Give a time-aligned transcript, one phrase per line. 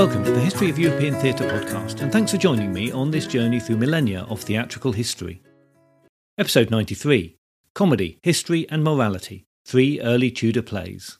[0.00, 3.26] Welcome to the History of European Theatre podcast, and thanks for joining me on this
[3.26, 5.42] journey through millennia of theatrical history.
[6.38, 7.36] Episode 93
[7.74, 11.18] Comedy, History and Morality Three Early Tudor Plays.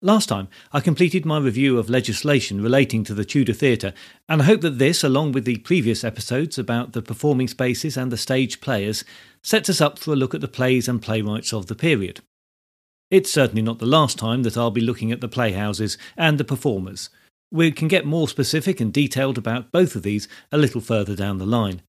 [0.00, 3.92] Last time, I completed my review of legislation relating to the Tudor theatre,
[4.28, 8.12] and I hope that this, along with the previous episodes about the performing spaces and
[8.12, 9.04] the stage players,
[9.42, 12.20] sets us up for a look at the plays and playwrights of the period.
[13.10, 16.44] It's certainly not the last time that I'll be looking at the playhouses and the
[16.44, 17.08] performers.
[17.52, 21.38] We can get more specific and detailed about both of these a little further down
[21.38, 21.82] the line.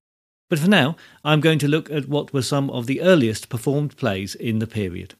[0.48, 3.96] But for now, I'm going to look at what were some of the earliest performed
[3.96, 5.14] plays in the period.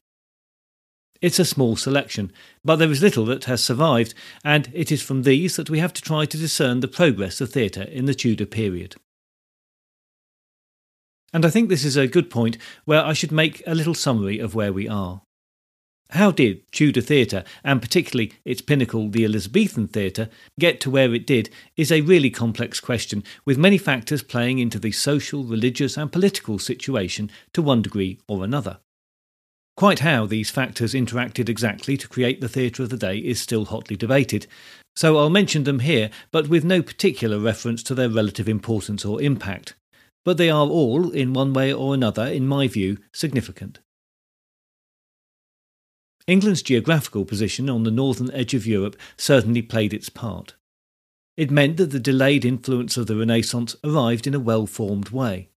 [1.21, 2.31] It's a small selection,
[2.63, 4.13] but there is little that has survived,
[4.43, 7.51] and it is from these that we have to try to discern the progress of
[7.51, 8.95] theatre in the Tudor period.
[11.33, 14.39] And I think this is a good point where I should make a little summary
[14.39, 15.21] of where we are.
[16.11, 20.29] How did Tudor theatre, and particularly its pinnacle, the Elizabethan theatre,
[20.59, 24.79] get to where it did is a really complex question, with many factors playing into
[24.79, 28.79] the social, religious, and political situation to one degree or another.
[29.77, 33.65] Quite how these factors interacted exactly to create the theatre of the day is still
[33.65, 34.47] hotly debated,
[34.95, 39.21] so I'll mention them here, but with no particular reference to their relative importance or
[39.21, 39.75] impact.
[40.25, 43.79] But they are all, in one way or another, in my view, significant.
[46.29, 50.53] England's geographical position on the northern edge of Europe certainly played its part.
[51.35, 55.49] It meant that the delayed influence of the Renaissance arrived in a well formed way.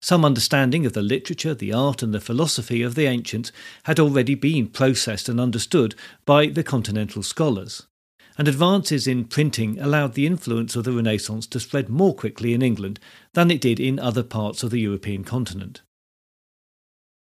[0.00, 4.34] Some understanding of the literature, the art, and the philosophy of the ancients had already
[4.34, 7.86] been processed and understood by the continental scholars,
[8.38, 12.62] and advances in printing allowed the influence of the Renaissance to spread more quickly in
[12.62, 13.00] England
[13.34, 15.82] than it did in other parts of the European continent.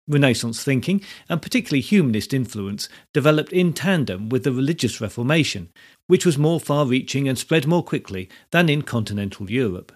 [0.07, 5.69] Renaissance thinking, and particularly humanist influence, developed in tandem with the religious Reformation,
[6.07, 9.91] which was more far reaching and spread more quickly than in continental Europe.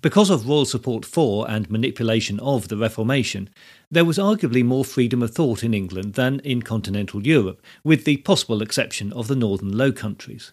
[0.00, 3.48] Because of royal support for and manipulation of the Reformation,
[3.90, 8.18] there was arguably more freedom of thought in England than in continental Europe, with the
[8.18, 10.52] possible exception of the northern Low Countries.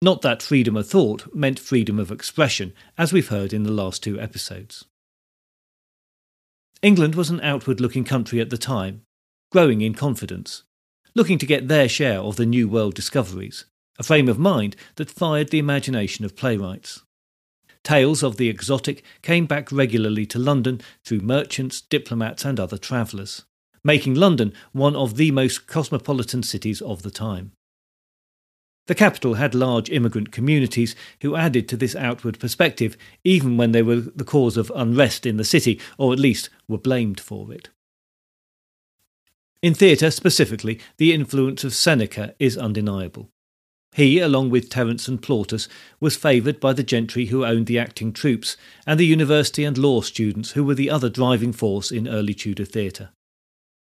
[0.00, 4.02] Not that freedom of thought meant freedom of expression, as we've heard in the last
[4.02, 4.84] two episodes.
[6.82, 9.02] England was an outward looking country at the time,
[9.52, 10.64] growing in confidence,
[11.14, 13.66] looking to get their share of the New World discoveries,
[14.00, 17.02] a frame of mind that fired the imagination of playwrights.
[17.84, 23.44] Tales of the exotic came back regularly to London through merchants, diplomats, and other travellers,
[23.84, 27.52] making London one of the most cosmopolitan cities of the time.
[28.86, 33.82] The capital had large immigrant communities who added to this outward perspective, even when they
[33.82, 37.68] were the cause of unrest in the city, or at least were blamed for it.
[39.62, 43.30] In theatre specifically, the influence of Seneca is undeniable.
[43.94, 45.68] He, along with Terence and Plautus,
[46.00, 50.00] was favoured by the gentry who owned the acting troupes, and the university and law
[50.00, 53.10] students who were the other driving force in early Tudor theatre.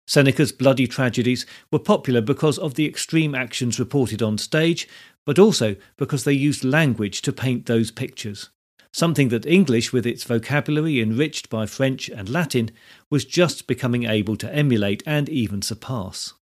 [0.07, 4.87] Seneca's bloody tragedies were popular because of the extreme actions reported on stage,
[5.25, 8.51] but also because they used language to paint those pictures,
[8.93, 12.71] something that English, with its vocabulary enriched by French and Latin,
[13.11, 16.35] was just becoming able to emulate and even surpass.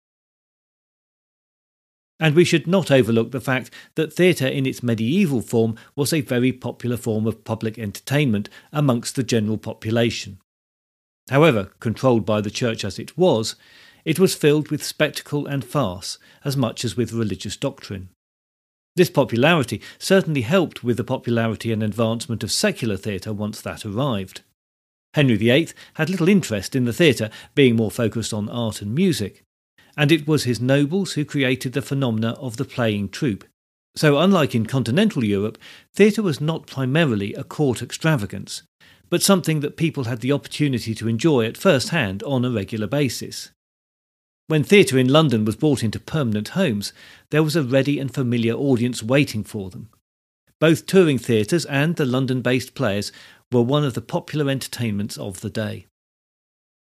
[2.19, 6.21] And we should not overlook the fact that theatre in its medieval form was a
[6.21, 10.38] very popular form of public entertainment amongst the general population.
[11.30, 13.54] However, controlled by the church as it was,
[14.04, 18.08] it was filled with spectacle and farce as much as with religious doctrine.
[18.96, 24.41] This popularity certainly helped with the popularity and advancement of secular theatre once that arrived.
[25.14, 29.44] Henry VIII had little interest in the theatre, being more focused on art and music,
[29.97, 33.44] and it was his nobles who created the phenomena of the playing troupe.
[33.94, 35.58] So, unlike in continental Europe,
[35.94, 38.62] theatre was not primarily a court extravagance,
[39.10, 42.86] but something that people had the opportunity to enjoy at first hand on a regular
[42.86, 43.51] basis.
[44.47, 46.92] When theatre in London was brought into permanent homes,
[47.30, 49.91] there was a ready and familiar audience waiting for them.
[50.60, 53.12] Both touring theatres and the London based players
[53.53, 55.86] were one of the popular entertainments of the day.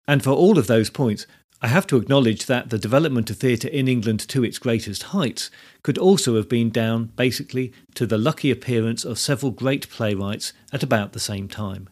[0.08, 1.26] And for all of those points,
[1.62, 5.52] I have to acknowledge that the development of theatre in England to its greatest heights
[5.84, 10.84] could also have been down, basically, to the lucky appearance of several great playwrights at
[10.84, 11.90] about the same time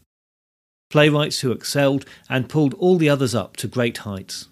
[0.90, 4.50] playwrights who excelled and pulled all the others up to great heights.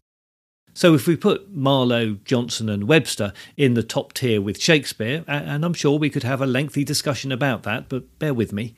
[0.73, 5.63] So if we put Marlowe, Jonson, and Webster in the top tier with Shakespeare, and
[5.63, 8.75] I'm sure we could have a lengthy discussion about that, but bear with me,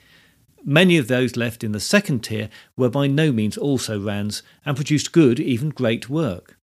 [0.64, 4.76] many of those left in the second tier were by no means also Rands and
[4.76, 6.60] produced good, even great work.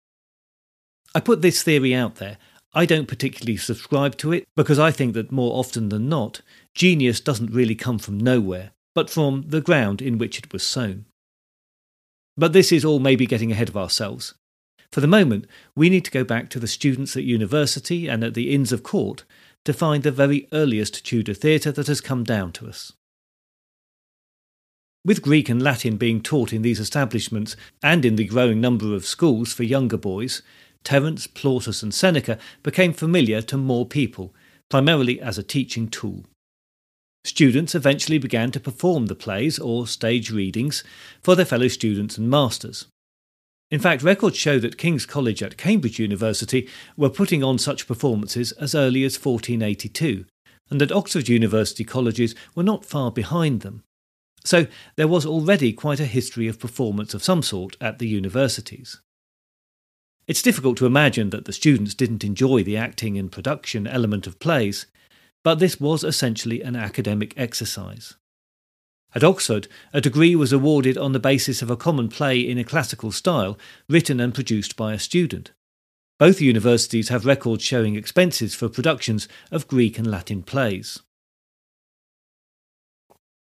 [1.14, 2.36] I put this theory out there.
[2.74, 6.42] I don't particularly subscribe to it because I think that more often than not,
[6.74, 11.06] genius doesn't really come from nowhere, but from the ground in which it was sown.
[12.36, 14.34] But this is all maybe getting ahead of ourselves.
[14.90, 18.34] For the moment, we need to go back to the students at university and at
[18.34, 19.24] the Inns of Court
[19.64, 22.92] to find the very earliest Tudor theatre that has come down to us.
[25.04, 29.04] With Greek and Latin being taught in these establishments and in the growing number of
[29.04, 30.42] schools for younger boys,
[30.84, 34.34] Terence, Plautus, and Seneca became familiar to more people,
[34.68, 36.24] primarily as a teaching tool.
[37.24, 40.82] Students eventually began to perform the plays or stage readings
[41.22, 42.86] for their fellow students and masters.
[43.70, 48.52] In fact, records show that King's College at Cambridge University were putting on such performances
[48.52, 50.26] as early as 1482,
[50.68, 53.82] and that Oxford University colleges were not far behind them.
[54.44, 54.66] So
[54.96, 59.00] there was already quite a history of performance of some sort at the universities.
[60.26, 64.38] It's difficult to imagine that the students didn't enjoy the acting and production element of
[64.38, 64.86] plays,
[65.44, 68.14] but this was essentially an academic exercise.
[69.14, 72.64] At Oxford, a degree was awarded on the basis of a common play in a
[72.64, 73.58] classical style
[73.88, 75.52] written and produced by a student.
[76.18, 81.00] Both universities have records showing expenses for productions of Greek and Latin plays.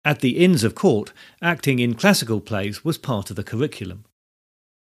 [0.03, 1.11] At the Inns of Court,
[1.41, 4.05] acting in classical plays was part of the curriculum.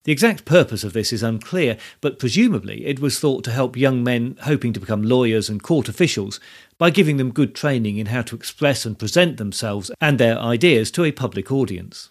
[0.09, 4.03] The exact purpose of this is unclear, but presumably it was thought to help young
[4.03, 6.39] men hoping to become lawyers and court officials
[6.79, 10.89] by giving them good training in how to express and present themselves and their ideas
[10.89, 12.09] to a public audience.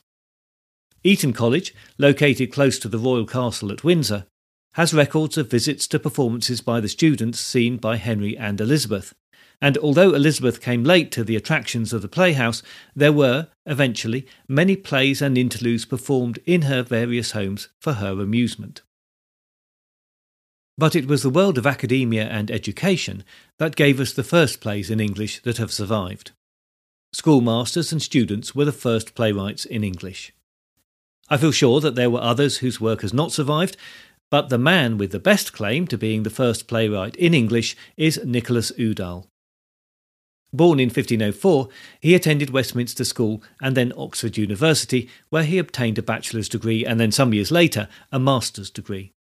[1.03, 4.27] Eton College, located close to the royal castle at Windsor,
[4.75, 9.13] has records of visits to performances by the students seen by Henry and Elizabeth,
[9.61, 12.63] and although Elizabeth came late to the attractions of the playhouse,
[12.95, 18.83] there were, eventually, many plays and interludes performed in her various homes for her amusement.
[20.77, 23.25] But it was the world of academia and education
[23.59, 26.31] that gave us the first plays in English that have survived.
[27.13, 30.33] Schoolmasters and students were the first playwrights in English.
[31.29, 33.77] I feel sure that there were others whose work has not survived,
[34.31, 38.21] but the man with the best claim to being the first playwright in English is
[38.25, 39.27] Nicholas Udall.
[40.53, 41.69] Born in 1504,
[42.01, 46.99] he attended Westminster School and then Oxford University, where he obtained a bachelor's degree and
[46.99, 49.13] then some years later a master's degree.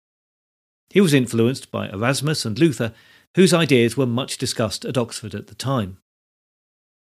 [0.91, 2.95] He was influenced by Erasmus and Luther,
[3.35, 5.99] whose ideas were much discussed at Oxford at the time.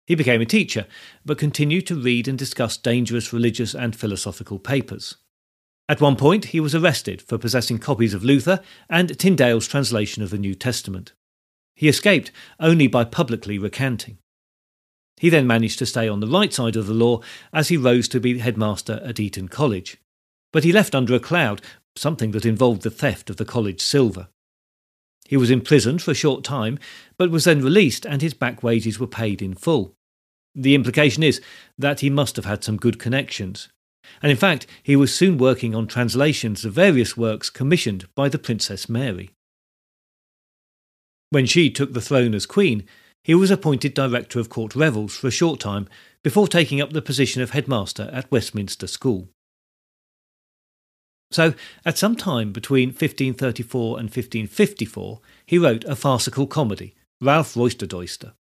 [0.06, 0.86] He became a teacher,
[1.24, 5.16] but continued to read and discuss dangerous religious and philosophical papers.
[5.88, 8.60] At one point, he was arrested for possessing copies of Luther
[8.90, 11.12] and Tyndale's translation of the New Testament.
[11.74, 12.30] He escaped
[12.60, 14.18] only by publicly recanting.
[15.18, 17.20] He then managed to stay on the right side of the law
[17.52, 19.98] as he rose to be headmaster at Eton College.
[20.52, 21.62] But he left under a cloud,
[21.96, 24.28] something that involved the theft of the college silver.
[25.28, 26.78] He was imprisoned for a short time,
[27.16, 29.94] but was then released and his back wages were paid in full.
[30.54, 31.40] The implication is
[31.78, 33.68] that he must have had some good connections.
[34.20, 38.38] And in fact, he was soon working on translations of various works commissioned by the
[38.38, 39.30] Princess Mary.
[41.32, 42.84] When she took the throne as queen,
[43.24, 45.88] he was appointed director of court revels for a short time
[46.22, 49.30] before taking up the position of headmaster at Westminster School.
[51.30, 51.54] So,
[51.86, 58.34] at some time between 1534 and 1554, he wrote a farcical comedy, Ralph Roister Doister.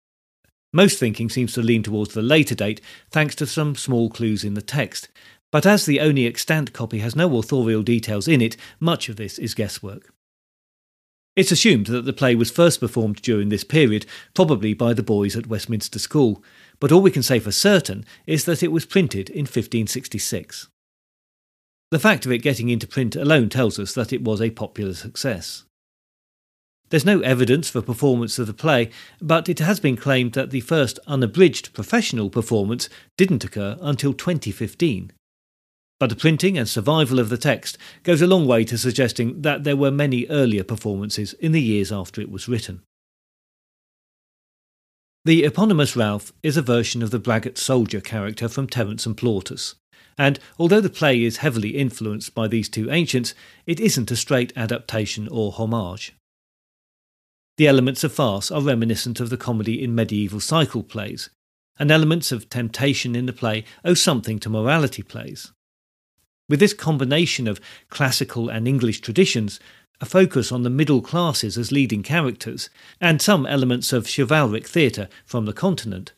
[0.73, 2.81] Most thinking seems to lean towards the later date,
[3.12, 5.09] thanks to some small clues in the text,
[5.53, 9.38] but as the only extant copy has no authorial details in it, much of this
[9.38, 10.12] is guesswork.
[11.40, 14.04] It's assumed that the play was first performed during this period,
[14.35, 16.44] probably by the boys at Westminster School,
[16.78, 20.68] but all we can say for certain is that it was printed in 1566.
[21.90, 24.92] The fact of it getting into print alone tells us that it was a popular
[24.92, 25.64] success.
[26.90, 30.61] There's no evidence for performance of the play, but it has been claimed that the
[30.61, 35.11] first unabridged professional performance didn't occur until 2015.
[36.00, 39.64] But the printing and survival of the text goes a long way to suggesting that
[39.64, 42.80] there were many earlier performances in the years after it was written.
[45.26, 49.75] The eponymous Ralph is a version of the braggart soldier character from Terence and Plautus,
[50.16, 53.35] and although the play is heavily influenced by these two ancients,
[53.66, 56.14] it isn't a straight adaptation or homage.
[57.59, 61.28] The elements of farce are reminiscent of the comedy in medieval cycle plays,
[61.78, 65.52] and elements of temptation in the play owe something to morality plays.
[66.50, 69.61] With this combination of classical and English traditions,
[70.00, 72.69] a focus on the middle classes as leading characters,
[73.00, 76.12] and some elements of chivalric theatre from the continent,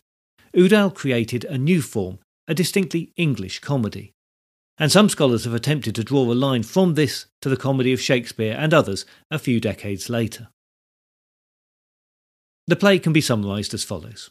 [0.54, 4.14] Udall created a new form, a distinctly English comedy.
[4.78, 8.00] And some scholars have attempted to draw a line from this to the comedy of
[8.00, 10.48] Shakespeare and others a few decades later.
[12.68, 14.30] The play can be summarised as follows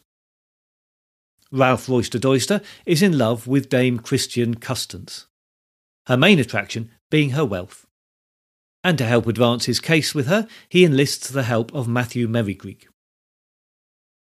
[1.51, 5.27] Ralph Roister Doister is in love with Dame Christian Custance,
[6.07, 7.85] her main attraction being her wealth.
[8.83, 12.87] And to help advance his case with her, he enlists the help of Matthew Merrygreek.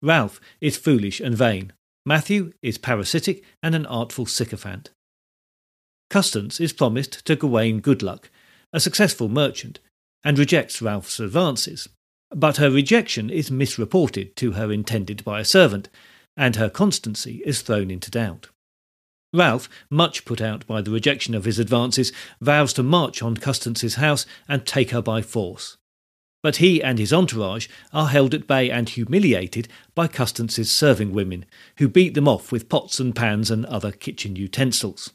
[0.02, 1.74] Ralph is foolish and vain.
[2.06, 4.90] Matthew is parasitic and an artful sycophant.
[6.10, 8.30] Custance is promised to Gawain Goodluck,
[8.74, 9.80] a successful merchant,
[10.24, 11.88] and rejects Ralph's advances.
[12.32, 15.90] But her rejection is misreported to her intended by a servant,
[16.36, 18.50] and her constancy is thrown into doubt.
[19.34, 23.96] Ralph, much put out by the rejection of his advances, vows to march on Custance's
[23.96, 25.78] house and take her by force.
[26.42, 31.46] But he and his entourage are held at bay and humiliated by Custance's serving women,
[31.78, 35.12] who beat them off with pots and pans and other kitchen utensils.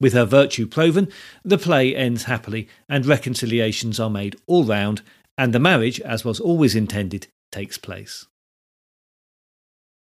[0.00, 1.08] With her virtue proven,
[1.44, 5.02] the play ends happily and reconciliations are made all round,
[5.38, 8.26] and the marriage, as was always intended, takes place.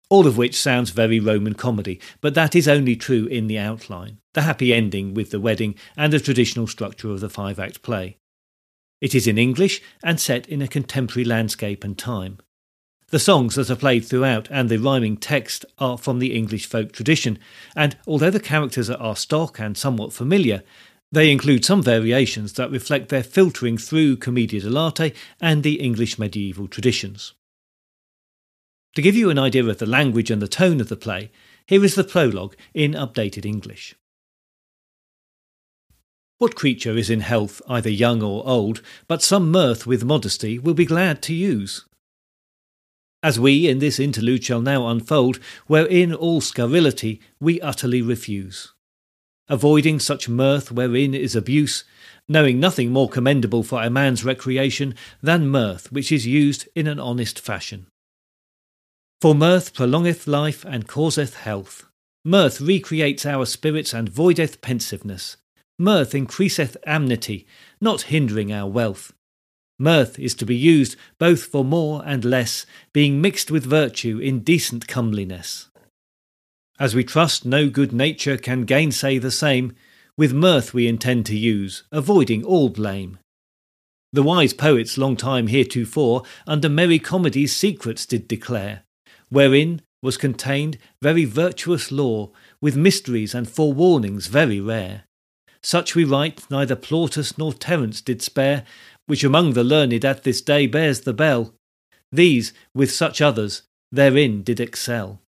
[0.09, 4.19] All of which sounds very Roman comedy, but that is only true in the outline,
[4.33, 8.17] the happy ending with the wedding and the traditional structure of the five act play.
[9.01, 12.39] It is in English and set in a contemporary landscape and time.
[13.09, 16.91] The songs that are played throughout and the rhyming text are from the English folk
[16.91, 17.37] tradition,
[17.75, 20.63] and although the characters are stock and somewhat familiar,
[21.11, 26.67] they include some variations that reflect their filtering through commedia dell'arte and the English medieval
[26.67, 27.34] traditions.
[28.95, 31.29] To give you an idea of the language and the tone of the play,
[31.67, 33.93] here is the prologue in updated English.
[36.37, 40.73] What creature is in health, either young or old, but some mirth with modesty will
[40.73, 41.85] be glad to use?
[43.21, 48.73] As we in this interlude shall now unfold, wherein all scurrility we utterly refuse.
[49.49, 51.83] Avoiding such mirth wherein is abuse,
[52.29, 56.99] knowing nothing more commendable for a man's recreation than mirth which is used in an
[56.99, 57.87] honest fashion.
[59.25, 61.87] For mirth prolongeth life and causeth health.
[62.23, 65.37] Mirth recreates our spirits and voideth pensiveness.
[65.79, 67.47] Mirth increaseth amity,
[67.81, 69.13] not hindering our wealth.
[69.79, 74.41] Mirth is to be used both for more and less, being mixed with virtue in
[74.41, 75.69] decent comeliness.
[76.79, 79.73] As we trust no good nature can gainsay the same,
[80.15, 83.17] with mirth we intend to use, avoiding all blame.
[84.13, 88.83] The wise poets long time heretofore under merry comedy's secrets did declare,
[89.29, 95.03] wherein was contained very virtuous lore, with mysteries and forewarnings very rare.
[95.63, 98.63] Such we write neither Plautus nor Terence did spare,
[99.07, 101.55] which among the learned at this day bears the bell.
[102.11, 105.21] These, with such others, therein did excel.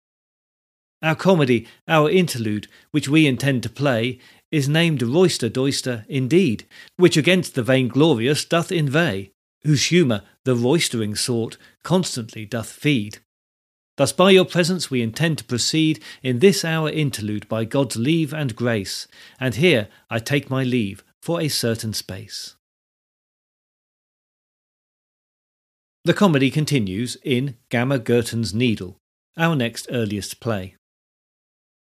[1.02, 4.18] Our comedy, our interlude, which we intend to play,
[4.50, 9.30] is named Roister Doister indeed, which against the vainglorious doth inveigh,
[9.62, 13.18] whose humour, the roystering sort, constantly doth feed.
[13.98, 18.32] Thus by your presence we intend to proceed in this our interlude by God's leave
[18.32, 19.08] and grace,
[19.40, 22.54] and here I take my leave for a certain space.
[26.04, 28.98] The comedy continues in Gammer Gurton's Needle,
[29.36, 30.76] our next earliest play.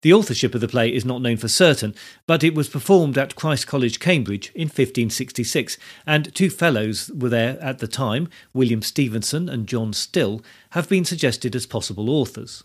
[0.01, 1.95] The authorship of the play is not known for certain,
[2.27, 7.59] but it was performed at Christ College, Cambridge in 1566, and two fellows were there
[7.61, 12.63] at the time, William Stevenson and John Still, have been suggested as possible authors.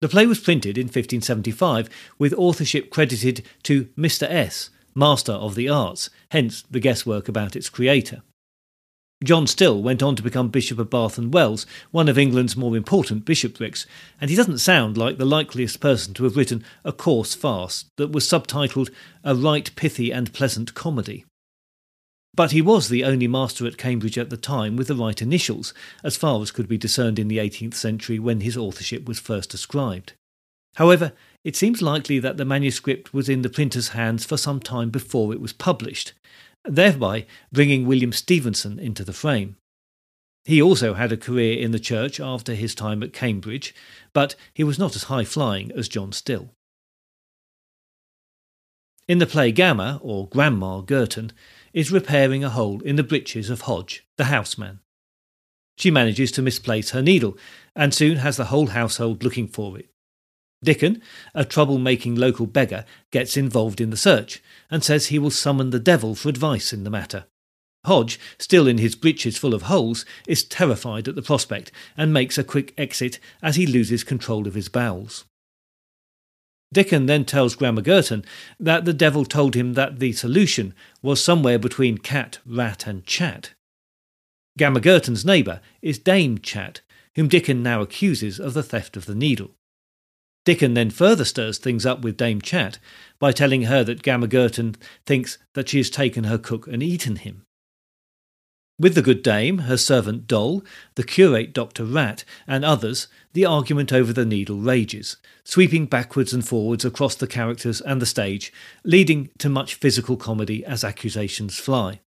[0.00, 1.88] The play was printed in 1575
[2.18, 4.28] with authorship credited to Mr.
[4.28, 8.22] S., Master of the Arts, hence the guesswork about its creator.
[9.24, 12.76] John Still went on to become Bishop of Bath and Wells, one of England's more
[12.76, 13.86] important bishoprics,
[14.20, 18.12] and he doesn't sound like the likeliest person to have written a coarse farce that
[18.12, 18.90] was subtitled
[19.24, 21.24] A Right Pithy and Pleasant Comedy.
[22.34, 25.72] But he was the only master at Cambridge at the time with the right initials,
[26.02, 29.54] as far as could be discerned in the 18th century when his authorship was first
[29.54, 30.12] ascribed.
[30.74, 31.12] However,
[31.44, 35.32] it seems likely that the manuscript was in the printer's hands for some time before
[35.32, 36.12] it was published,
[36.64, 39.56] thereby bringing William Stevenson into the frame.
[40.44, 43.74] He also had a career in the church after his time at Cambridge,
[44.12, 46.50] but he was not as high flying as John Still.
[49.08, 51.30] In the play Gammer, or Grandma Gurton,
[51.72, 54.80] is repairing a hole in the breeches of Hodge, the houseman.
[55.76, 57.36] She manages to misplace her needle,
[57.74, 59.90] and soon has the whole household looking for it.
[60.62, 61.02] Dickon,
[61.34, 65.78] a trouble-making local beggar, gets involved in the search and says he will summon the
[65.78, 67.26] devil for advice in the matter.
[67.84, 72.38] Hodge, still in his breeches full of holes, is terrified at the prospect and makes
[72.38, 75.24] a quick exit as he loses control of his bowels.
[76.72, 78.24] Dickon then tells Grandma Gurton
[78.58, 83.52] that the devil told him that the solution was somewhere between cat, rat, and chat.
[84.56, 86.80] Gammer Gurton's neighbour is Dame Chat,
[87.16, 89.50] whom Dickon now accuses of the theft of the needle.
[90.44, 92.78] Dickon then further stirs things up with Dame Chat
[93.18, 97.16] by telling her that Gammer Gurton thinks that she has taken her cook and eaten
[97.16, 97.44] him.
[98.76, 100.64] With the good dame, her servant Doll,
[100.96, 101.84] the curate Dr.
[101.84, 107.28] Rat, and others, the argument over the needle rages, sweeping backwards and forwards across the
[107.28, 112.00] characters and the stage, leading to much physical comedy as accusations fly.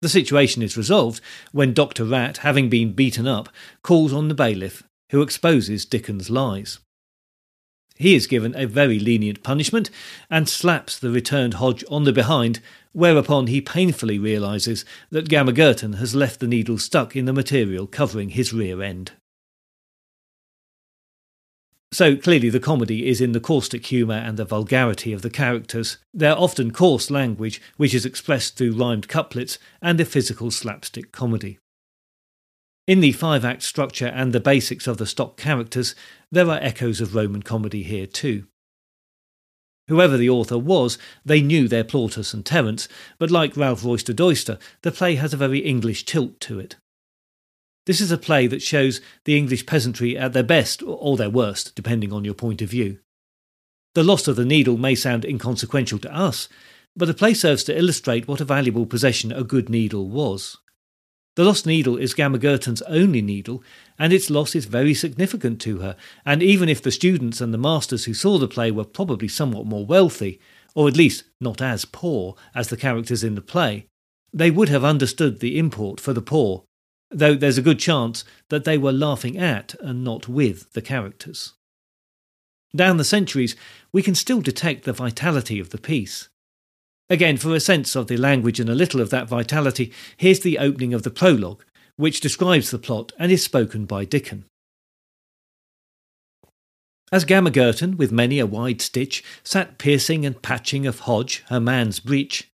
[0.00, 1.20] The situation is resolved
[1.50, 2.04] when Dr.
[2.04, 3.48] Rat, having been beaten up,
[3.82, 6.78] calls on the bailiff, who exposes Dickon's lies.
[7.96, 9.88] He is given a very lenient punishment
[10.28, 12.60] and slaps the returned Hodge on the behind,
[12.92, 17.86] whereupon he painfully realises that Gammer Gurton has left the needle stuck in the material
[17.86, 19.12] covering his rear end.
[21.92, 25.98] So clearly, the comedy is in the caustic humour and the vulgarity of the characters,
[26.12, 31.60] their often coarse language, which is expressed through rhymed couplets, and the physical slapstick comedy.
[32.86, 35.94] In the five act structure and the basics of the stock characters,
[36.30, 38.46] there are echoes of Roman comedy here too.
[39.88, 42.88] Whoever the author was, they knew their Plautus and Terence,
[43.18, 46.76] but like Ralph Roister Doister, the play has a very English tilt to it.
[47.86, 51.74] This is a play that shows the English peasantry at their best or their worst,
[51.74, 52.98] depending on your point of view.
[53.94, 56.48] The loss of the needle may sound inconsequential to us,
[56.96, 60.58] but the play serves to illustrate what a valuable possession a good needle was.
[61.36, 63.62] The lost needle is Gammer Gurton's only needle,
[63.98, 67.58] and its loss is very significant to her, and even if the students and the
[67.58, 70.40] masters who saw the play were probably somewhat more wealthy,
[70.76, 73.86] or at least not as poor as the characters in the play,
[74.32, 76.64] they would have understood the import for the poor,
[77.10, 81.54] though there's a good chance that they were laughing at and not with the characters.
[82.74, 83.54] Down the centuries,
[83.92, 86.28] we can still detect the vitality of the piece.
[87.10, 90.58] Again, for a sense of the language and a little of that vitality, here's the
[90.58, 91.62] opening of the prologue,
[91.96, 94.46] which describes the plot and is spoken by Dickon.
[97.12, 101.60] As Gammer Gurton, with many a wide stitch, sat piercing and patching of Hodge, her
[101.60, 102.48] man's breech,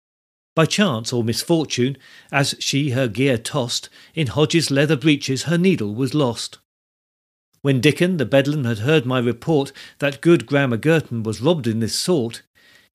[0.55, 1.97] by chance or misfortune,
[2.31, 6.57] as she her gear tossed, in Hodge's leather breeches her needle was lost.
[7.61, 11.79] When Dickon the Bedlam had heard my report that good Gammer Gurton was robbed in
[11.79, 12.41] this sort,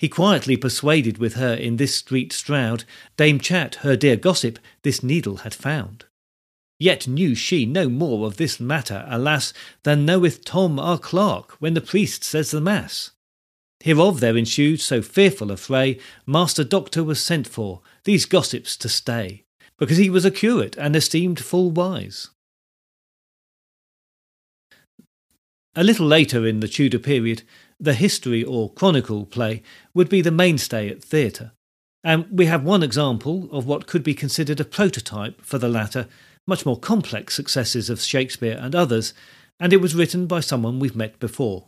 [0.02, 2.82] he quietly persuaded with her in this street stroud,
[3.16, 6.06] Dame Chat, her dear gossip, this needle had found.
[6.80, 9.52] Yet knew she no more of this matter, alas,
[9.84, 13.12] than knoweth Tom our clerk when the priest says the mass.
[13.78, 18.88] Hereof there ensued so fearful a fray, Master Doctor was sent for, these gossips to
[18.88, 19.44] stay,
[19.78, 22.30] because he was a curate and esteemed full wise.
[25.76, 27.44] A little later in the Tudor period,
[27.82, 29.60] the history or chronicle play
[29.92, 31.50] would be the mainstay at theatre.
[32.04, 36.06] And we have one example of what could be considered a prototype for the latter,
[36.46, 39.14] much more complex successes of Shakespeare and others,
[39.58, 41.66] and it was written by someone we've met before.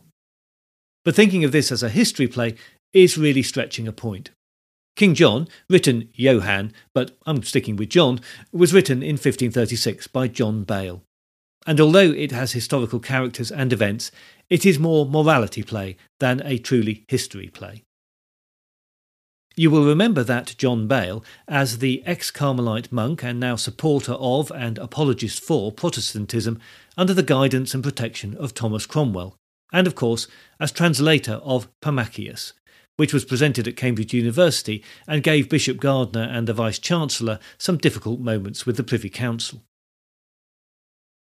[1.03, 2.55] But thinking of this as a history play
[2.93, 4.31] is really stretching a point.
[4.95, 8.21] King John, written Johan, but I'm sticking with John,
[8.53, 11.01] was written in 1536 by John Bale.
[11.65, 14.11] And although it has historical characters and events,
[14.49, 17.83] it is more morality play than a truly history play.
[19.57, 24.51] You will remember that John Bale, as the ex Carmelite monk and now supporter of
[24.51, 26.59] and apologist for Protestantism
[26.97, 29.37] under the guidance and protection of Thomas Cromwell,
[29.71, 30.27] and of course
[30.59, 32.51] as translator of Pammachius,
[32.97, 37.77] which was presented at Cambridge University and gave Bishop Gardiner and the Vice Chancellor some
[37.77, 39.61] difficult moments with the Privy Council.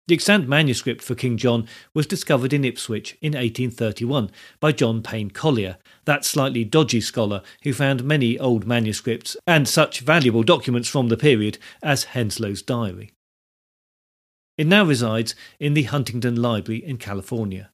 [0.08, 5.30] The extant manuscript for King John was discovered in Ipswich in 1831 by John Payne
[5.30, 11.08] Collier, that slightly dodgy scholar who found many old manuscripts and such valuable documents from
[11.08, 13.14] the period as Henslowe's diary.
[14.56, 17.72] It now resides in the Huntington Library in California.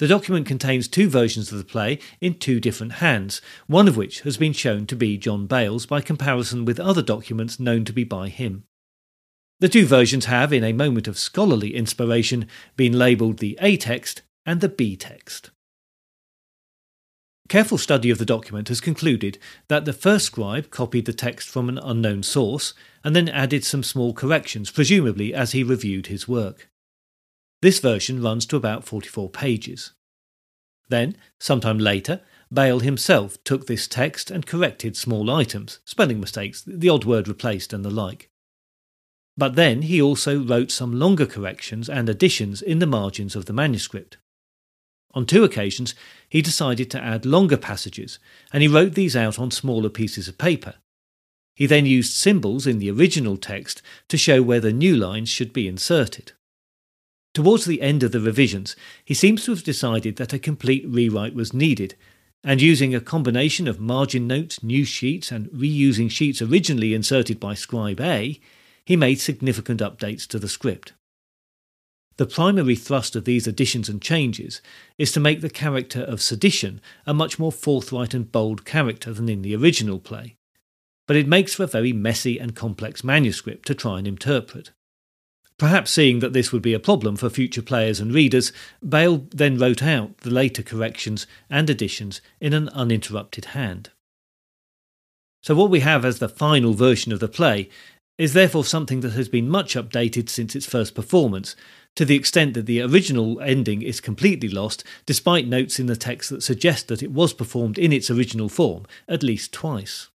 [0.00, 4.22] The document contains two versions of the play in two different hands, one of which
[4.22, 8.02] has been shown to be John Bale's by comparison with other documents known to be
[8.02, 8.64] by him.
[9.58, 14.22] The two versions have, in a moment of scholarly inspiration, been labelled the A text
[14.44, 15.50] and the B text.
[17.48, 19.38] Careful study of the document has concluded
[19.68, 23.82] that the first scribe copied the text from an unknown source and then added some
[23.82, 26.68] small corrections, presumably as he reviewed his work.
[27.62, 29.92] This version runs to about 44 pages.
[30.88, 32.20] Then, sometime later,
[32.52, 37.72] Bale himself took this text and corrected small items, spelling mistakes, the odd word replaced,
[37.72, 38.28] and the like.
[39.36, 43.52] But then he also wrote some longer corrections and additions in the margins of the
[43.52, 44.16] manuscript.
[45.12, 45.94] On two occasions,
[46.28, 48.18] he decided to add longer passages,
[48.52, 50.74] and he wrote these out on smaller pieces of paper.
[51.54, 55.54] He then used symbols in the original text to show where the new lines should
[55.54, 56.32] be inserted.
[57.32, 61.34] Towards the end of the revisions, he seems to have decided that a complete rewrite
[61.34, 61.94] was needed,
[62.44, 67.54] and using a combination of margin notes, new sheets, and reusing sheets originally inserted by
[67.54, 68.38] Scribe A,
[68.86, 70.94] he made significant updates to the script.
[72.16, 74.62] The primary thrust of these additions and changes
[74.96, 79.28] is to make the character of sedition a much more forthright and bold character than
[79.28, 80.36] in the original play.
[81.06, 84.70] But it makes for a very messy and complex manuscript to try and interpret.
[85.58, 88.52] Perhaps seeing that this would be a problem for future players and readers,
[88.86, 93.90] Bale then wrote out the later corrections and additions in an uninterrupted hand.
[95.42, 97.70] So, what we have as the final version of the play
[98.18, 101.54] is therefore something that has been much updated since its first performance,
[101.94, 106.30] to the extent that the original ending is completely lost, despite notes in the text
[106.30, 110.08] that suggest that it was performed in its original form at least twice.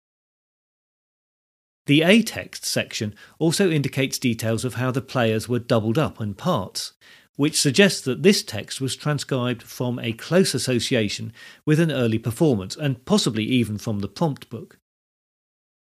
[1.87, 6.35] The A text section also indicates details of how the players were doubled up in
[6.35, 6.93] parts,
[7.35, 11.33] which suggests that this text was transcribed from a close association
[11.65, 14.77] with an early performance, and possibly even from the prompt book.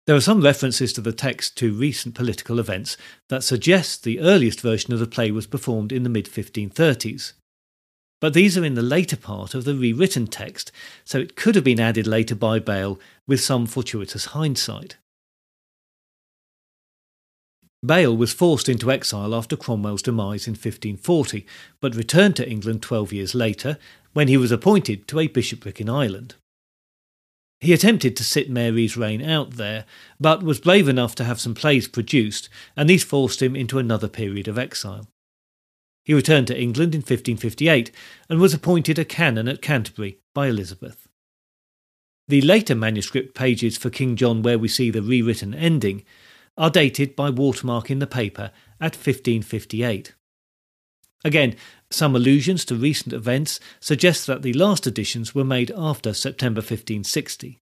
[0.05, 2.97] There are some references to the text to recent political events
[3.29, 7.33] that suggest the earliest version of the play was performed in the mid 1530s.
[8.19, 10.71] But these are in the later part of the rewritten text,
[11.05, 14.97] so it could have been added later by Bale with some fortuitous hindsight.
[17.85, 21.45] Bale was forced into exile after Cromwell's demise in 1540,
[21.81, 23.77] but returned to England 12 years later
[24.13, 26.35] when he was appointed to a bishopric in Ireland.
[27.63, 29.85] He attempted to sit Mary's reign out there,
[30.19, 34.09] but was brave enough to have some plays produced, and these forced him into another
[34.09, 35.07] period of exile.
[36.03, 37.89] He returned to England in 1558
[38.27, 41.07] and was appointed a canon at Canterbury by Elizabeth.
[42.27, 46.03] The later manuscript pages for King John, where we see the rewritten ending,
[46.57, 50.13] are dated by watermark in the paper at 1558.
[51.23, 51.55] Again,
[51.93, 57.59] some allusions to recent events suggest that the last additions were made after September 1560.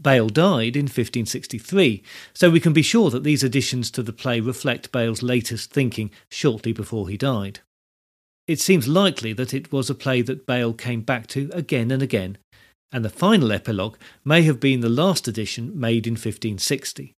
[0.00, 2.02] Bale died in 1563,
[2.34, 6.10] so we can be sure that these additions to the play reflect Bale's latest thinking
[6.30, 7.60] shortly before he died.
[8.48, 12.02] It seems likely that it was a play that Bale came back to again and
[12.02, 12.38] again,
[12.90, 17.14] and the final epilogue may have been the last edition made in 1560.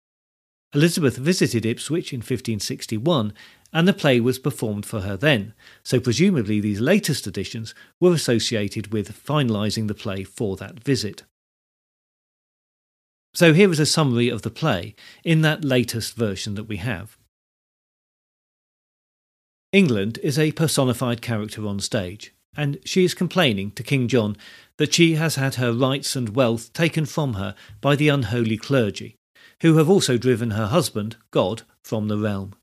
[0.74, 3.32] Elizabeth visited Ipswich in 1561
[3.72, 8.92] and the play was performed for her then, so presumably these latest additions were associated
[8.92, 11.22] with finalising the play for that visit.
[13.34, 17.16] So here is a summary of the play in that latest version that we have.
[19.72, 24.36] England is a personified character on stage, and she is complaining to King John
[24.76, 29.16] that she has had her rights and wealth taken from her by the unholy clergy,
[29.62, 32.54] who have also driven her husband, God, from the realm.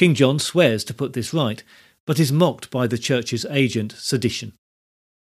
[0.00, 1.62] King John swears to put this right,
[2.06, 4.54] but is mocked by the Church's agent, sedition.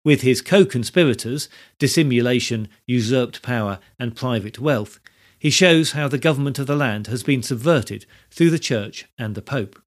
[0.06, 5.00] With his co conspirators, dissimulation, usurped power, and private wealth,
[5.40, 9.34] he shows how the government of the land has been subverted through the Church and
[9.34, 9.82] the Pope.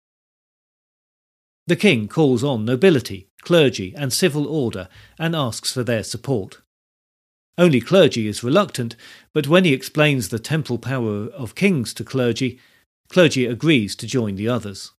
[1.66, 6.60] The king calls on nobility, clergy, and civil order and asks for their support.
[7.58, 8.94] Only clergy is reluctant,
[9.32, 12.60] but when he explains the temporal power of kings to clergy,
[13.08, 14.92] Clergy agrees to join the others.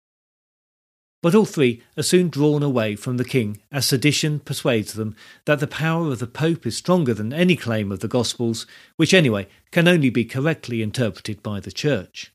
[1.23, 5.15] But all three are soon drawn away from the king as sedition persuades them
[5.45, 9.13] that the power of the Pope is stronger than any claim of the Gospels, which
[9.13, 12.31] anyway can only be correctly interpreted by the Church.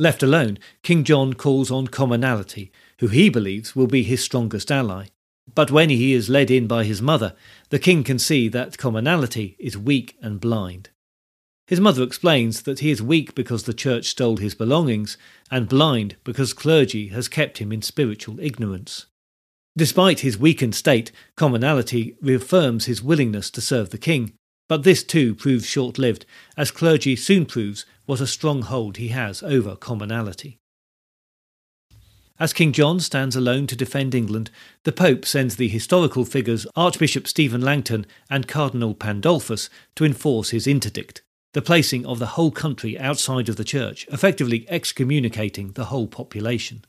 [0.00, 5.06] Left alone, King John calls on commonalty, who he believes will be his strongest ally.
[5.54, 7.34] But when he is led in by his mother,
[7.68, 10.90] the king can see that commonalty is weak and blind.
[11.66, 15.16] His mother explains that he is weak because the church stole his belongings,
[15.50, 19.06] and blind because clergy has kept him in spiritual ignorance.
[19.76, 24.34] Despite his weakened state, commonalty reaffirms his willingness to serve the king,
[24.68, 29.08] but this too proves short lived, as clergy soon proves what a strong hold he
[29.08, 30.58] has over commonalty.
[32.38, 34.50] As King John stands alone to defend England,
[34.82, 40.66] the Pope sends the historical figures Archbishop Stephen Langton and Cardinal Pandolfus to enforce his
[40.66, 41.22] interdict,
[41.52, 46.84] the placing of the whole country outside of the church, effectively excommunicating the whole population.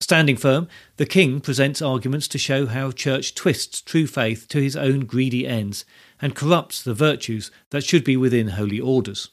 [0.00, 4.76] Standing firm, the king presents arguments to show how church twists true faith to his
[4.76, 5.84] own greedy ends
[6.20, 9.30] and corrupts the virtues that should be within holy orders.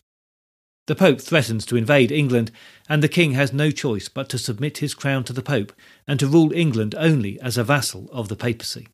[0.85, 2.51] The Pope threatens to invade England,
[2.87, 5.73] and the king has no choice but to submit his crown to the Pope
[6.07, 8.87] and to rule England only as a vassal of the papacy.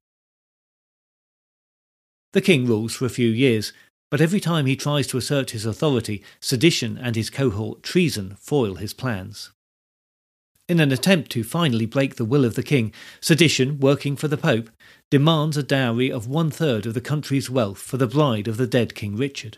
[2.34, 3.72] The king rules for a few years,
[4.16, 8.76] but every time he tries to assert his authority, sedition and his cohort treason foil
[8.76, 9.52] his plans.
[10.70, 14.38] In an attempt to finally break the will of the king, sedition, working for the
[14.38, 14.70] Pope,
[15.12, 18.66] demands a dowry of one third of the country's wealth for the bride of the
[18.66, 19.58] dead King Richard.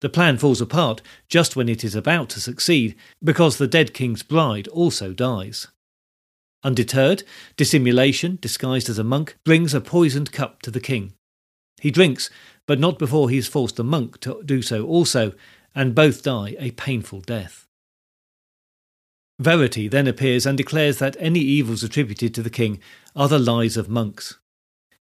[0.00, 4.22] The plan falls apart just when it is about to succeed, because the dead king's
[4.22, 5.66] bride also dies.
[6.62, 7.24] Undeterred,
[7.58, 11.12] dissimulation, disguised as a monk, brings a poisoned cup to the king.
[11.80, 12.30] He drinks,
[12.66, 15.32] but not before he has forced the monk to do so also,
[15.74, 17.66] and both die a painful death.
[19.38, 22.80] Verity then appears and declares that any evils attributed to the king
[23.16, 24.38] are the lies of monks.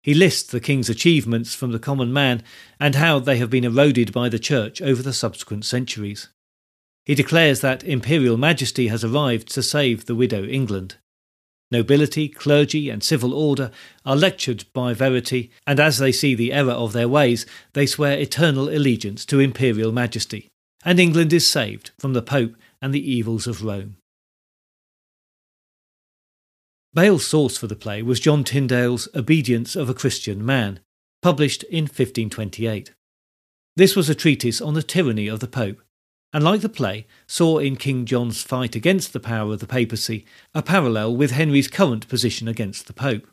[0.02, 2.42] He lists the king's achievements from the common man
[2.80, 6.28] and how they have been eroded by the church over the subsequent centuries.
[7.04, 10.96] He declares that imperial majesty has arrived to save the widow England.
[11.72, 13.70] Nobility, clergy, and civil order
[14.04, 18.18] are lectured by Verity, and as they see the error of their ways, they swear
[18.18, 20.50] eternal allegiance to imperial majesty,
[20.84, 23.96] and England is saved from the Pope and the evils of Rome.
[26.92, 30.80] Bale's source for the play was John Tyndale's Obedience of a Christian Man,
[31.22, 32.92] published in 1528.
[33.76, 35.80] This was a treatise on the tyranny of the Pope,
[36.32, 40.24] and like the play, saw in King John's fight against the power of the papacy
[40.54, 43.26] a parallel with Henry's current position against the Pope.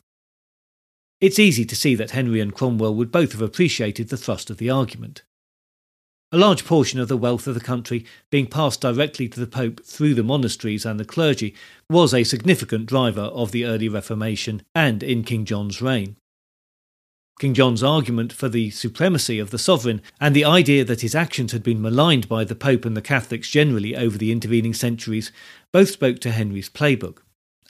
[1.22, 4.58] It's easy to see that Henry and Cromwell would both have appreciated the thrust of
[4.58, 5.24] the argument.
[6.32, 9.84] A large portion of the wealth of the country being passed directly to the Pope
[9.84, 11.56] through the monasteries and the clergy
[11.90, 16.18] was a significant driver of the early Reformation and in King John's reign.
[17.40, 21.54] King John's argument for the supremacy of the sovereign and the idea that his actions
[21.54, 25.32] had been maligned by the Pope and the Catholics generally over the intervening centuries
[25.72, 27.20] both spoke to Henry's playbook.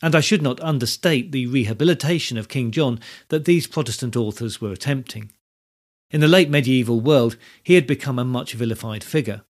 [0.01, 4.71] And I should not understate the rehabilitation of King John that these Protestant authors were
[4.71, 5.32] attempting.
[6.10, 9.43] In the late medieval world, he had become a much vilified figure,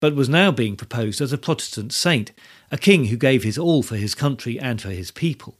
[0.00, 2.32] but was now being proposed as a Protestant saint,
[2.70, 5.58] a king who gave his all for his country and for his people.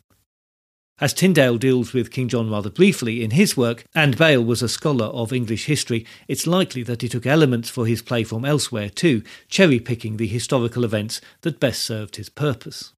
[0.98, 4.68] As Tyndale deals with King John rather briefly in his work, and Bale was a
[4.68, 8.88] scholar of English history, it's likely that he took elements for his play from elsewhere
[8.88, 12.94] too, cherry picking the historical events that best served his purpose.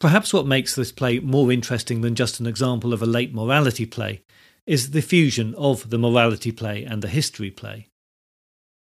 [0.00, 3.84] Perhaps what makes this play more interesting than just an example of a late morality
[3.84, 4.22] play
[4.66, 7.88] is the fusion of the morality play and the history play.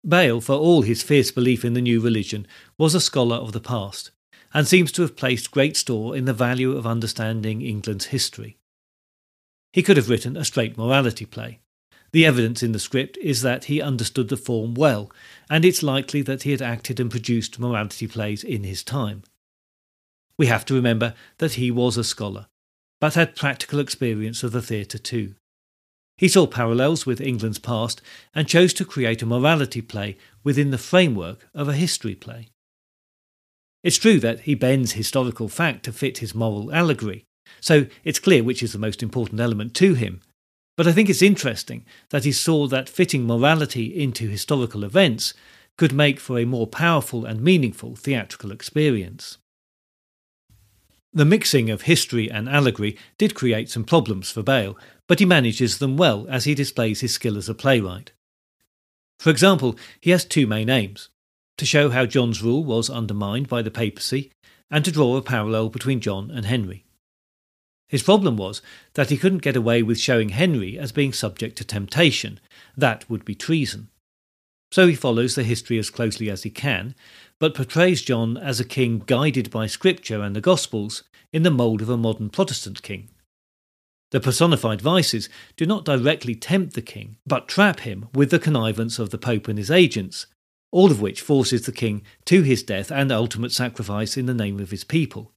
[0.07, 2.47] Bale, for all his fierce belief in the new religion,
[2.79, 4.11] was a scholar of the past,
[4.55, 8.57] and seems to have placed great store in the value of understanding England's history.
[9.73, 11.61] He could have written a straight morality play.
[12.13, 15.13] The evidence in the script is that he understood the form well,
[15.51, 19.25] and it's likely that he had acted and produced morality plays in his time.
[20.39, 22.47] We have to remember that he was a scholar,
[23.01, 25.35] but had practical experience of the theatre too.
[26.17, 28.01] He saw parallels with England's past
[28.35, 32.49] and chose to create a morality play within the framework of a history play.
[33.85, 37.25] It's true that he bends historical fact to fit his moral allegory,
[37.61, 40.21] so it's clear which is the most important element to him.
[40.77, 45.35] But I think it's interesting that he saw that fitting morality into historical events
[45.77, 49.39] could make for a more powerful and meaningful theatrical experience.
[51.13, 55.79] The mixing of history and allegory did create some problems for Bale, but he manages
[55.79, 58.13] them well as he displays his skill as a playwright.
[59.19, 61.09] For example, he has two main aims
[61.59, 64.33] to show how John's rule was undermined by the papacy,
[64.71, 66.85] and to draw a parallel between John and Henry.
[67.89, 68.61] His problem was
[68.95, 72.39] that he couldn't get away with showing Henry as being subject to temptation.
[72.77, 73.89] That would be treason.
[74.71, 76.95] So he follows the history as closely as he can,
[77.39, 81.81] but portrays John as a king guided by Scripture and the Gospels in the mould
[81.81, 83.09] of a modern Protestant king.
[84.11, 88.99] The personified vices do not directly tempt the king, but trap him with the connivance
[88.99, 90.27] of the Pope and his agents,
[90.71, 94.61] all of which forces the king to his death and ultimate sacrifice in the name
[94.61, 95.33] of his people.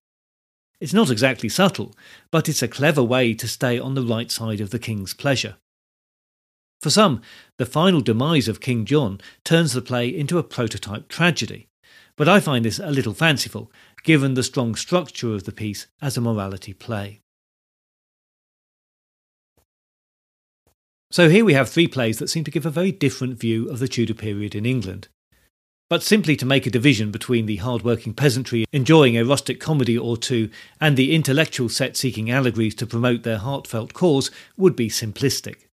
[0.79, 1.95] It's not exactly subtle,
[2.31, 5.57] but it's a clever way to stay on the right side of the king's pleasure.
[6.81, 7.21] For some,
[7.57, 11.69] the final demise of King John turns the play into a prototype tragedy,
[12.15, 13.71] but I find this a little fanciful,
[14.03, 17.21] given the strong structure of the piece as a morality play.
[21.11, 23.79] So here we have three plays that seem to give a very different view of
[23.79, 25.09] the Tudor period in England.
[25.91, 30.15] But simply to make a division between the hard-working peasantry enjoying a rustic comedy or
[30.15, 30.49] two
[30.79, 35.67] and the intellectual set seeking allegories to promote their heartfelt cause would be simplistic.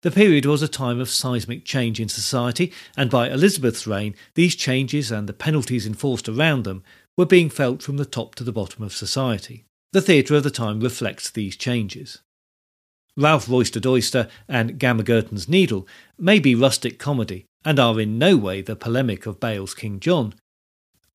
[0.00, 4.56] The period was a time of seismic change in society, and by Elizabeth's reign, these
[4.56, 6.82] changes and the penalties enforced around them
[7.18, 9.66] were being felt from the top to the bottom of society.
[9.92, 12.22] The theatre of the time reflects these changes.
[13.14, 15.86] Ralph Roister Doister and Gammer Gurton's Needle
[16.18, 20.34] may be rustic comedy and are in no way the polemic of Bale's King Johan,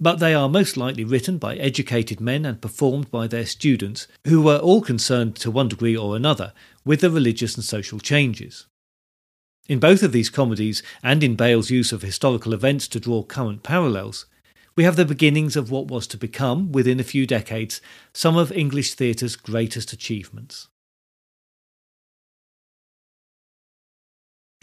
[0.02, 4.42] but they are most likely written by educated men and performed by their students, who
[4.42, 6.52] were all concerned to one degree or another
[6.84, 8.68] with the religious and social changes.
[9.70, 13.64] In both of these comedies, and in Bale's use of historical events to draw current
[13.64, 14.26] parallels,
[14.76, 17.80] we have the beginnings of what was to become, within a few decades,
[18.12, 20.68] some of English theatre's greatest achievements.